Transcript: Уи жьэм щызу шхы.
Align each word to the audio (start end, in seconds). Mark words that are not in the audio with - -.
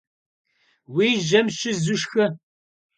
Уи 0.95 1.09
жьэм 1.27 1.47
щызу 1.57 1.97
шхы. 2.01 2.25